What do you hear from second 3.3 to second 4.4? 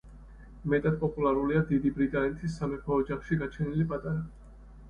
გაჩენილი პატარა.